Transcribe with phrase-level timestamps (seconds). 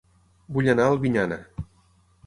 [0.55, 1.39] Vull anar a Albinyana